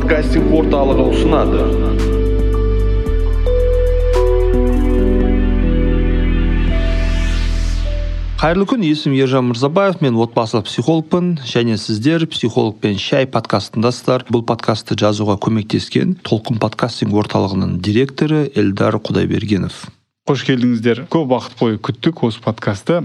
[0.00, 1.64] подкастинг орталығы ұсынады.
[8.40, 14.24] Қайырлы күн есімім ержан мырзабаев мен отбасылық психологпын және сіздер психологпен шай подкастындасыздар.
[14.32, 19.84] Бұл подкастты жазуға көмектескен толқын подкастинг орталығының директоры эльдар құдайбергенов.
[20.30, 21.06] Қош келдіңіздер.
[21.10, 23.00] Көп уақыт бойы күттік осы подкастты.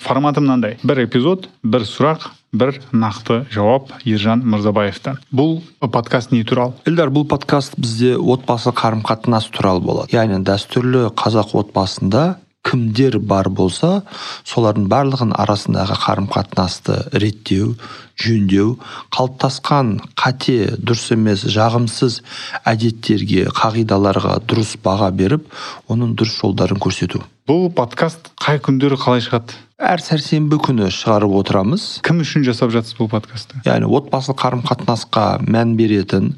[0.00, 0.78] Форматы мынандай.
[0.80, 5.18] Бір эпизод бір сұрақ бір нақты жауап ержан мырзабаевтан.
[5.28, 6.72] Бұл подкаст не туралы?
[6.88, 10.14] Эльдар бұл подкаст бізде отбасы қарым қатынас туралы болады.
[10.16, 14.02] Яғни дәстүрлі қазақ отбасында кімдер бар болса
[14.48, 17.72] солардың барлығының арасындағы қарым қатынасты реттеу
[18.20, 18.74] жөндеу
[19.16, 22.20] қалыптасқан қате дұрыс емес жағымсыз
[22.68, 25.48] әдеттерге қағидаларға дұрыс баға беріп
[25.88, 27.24] оның дұрыс жолдарын көрсету.
[27.48, 29.56] Бұл подкаст қай күндері қалай шығады?
[29.80, 31.84] Әр сәрсенбі күні шығарып отырамыз.
[32.04, 33.62] Кім үшін жасап жатсыз бұл подкастты?
[33.64, 36.34] Яғни отбасылық қарым қатынасқа мән беретін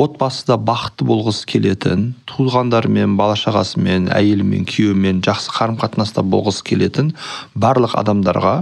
[0.00, 7.12] отбасыда бақытты болғысы келетін туғандарымен бала шағасымен әйелімен күйеуімен жақсы қарым қатынаста болғысы келетін
[7.54, 8.56] барлық адамдарға.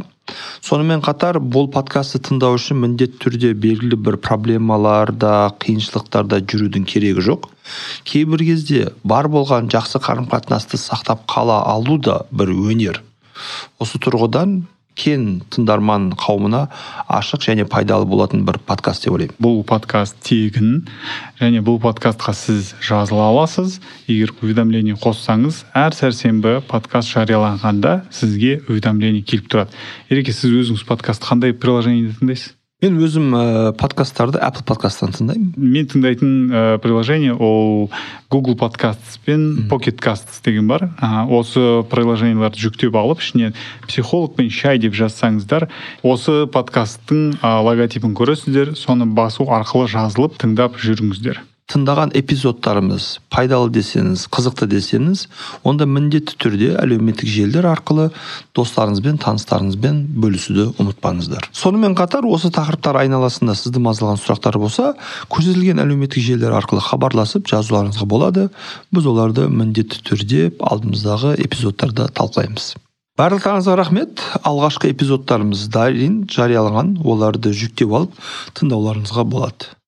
[0.58, 7.47] Сонымен қатар бұл подкастты тыңдау үшін міндетті түрде белгілі бір проблемаларда қиыншылықтарда жүрудің керегі жоқ.
[8.10, 13.04] Кейбір кезде бар болған жақсы қарым қатынасты сақтап қала алу да бір өнер.
[13.82, 14.62] Осы тұрғыдан
[14.96, 16.62] кен тыңдарман қауымына
[17.12, 19.36] ашық және пайдалы болатын бір подкаст деп ойлаймын.
[19.42, 20.86] Бұл подкаст тегін
[21.40, 23.78] және бұл подкастқа сіз жазыла аласыз.
[24.08, 29.76] Егер уведомление қоссаңыз әр сәрсенбі подкаст жарияланғанда сізге уведомление келіп тұрады.
[30.08, 32.55] Ереке сіз өзіңіз подкастты қандай приложениеде тыңдайсыз?
[32.84, 33.42] Мен өзім ә,
[33.80, 35.55] подкасттарды apple подкасттан тыңдаймын.
[35.56, 37.88] Мен тыңдайтын ә, приложение ол
[38.28, 40.91] google подкаст пен pocket casts деген бар.
[41.00, 43.54] Ә, осы приложениеларды жүктеп алып ішіне
[43.88, 45.70] психолог пен шай деп жазсаңыздар
[46.04, 51.41] осы подкасттың ә, логотипін көресіздер соны басу арқылы жазылып тыңдап жүріңіздер.
[51.72, 55.25] Тыңдаған эпизодтарымыз пайдалы десеңіз қызықты десеңіз
[55.66, 58.06] онда міндетті түрде әлеуметтік желілер арқылы
[58.54, 61.50] достарыңызбен таныстарыңызбен бөлісуді ұмытпаңыздар.
[61.50, 64.93] Сонымен қатар осы тақырыптар айналасында сізді мазалаған сұрақтар болса
[65.32, 68.49] көрсетілген әлеуметтік желілер арқылы хабарласып жазуларыңызға болады.
[68.94, 72.76] Біз оларды міндетті түрде алдымыздағы эпизодтарда талқылаймыз.
[73.16, 74.22] Барлықтарыңызға рахмет.
[74.44, 76.99] Алғашқы эпизодтарымыз дайын жарияланған.
[77.00, 78.22] Оларды жүктеп алып
[78.60, 79.76] тыңдауларыңызға болады.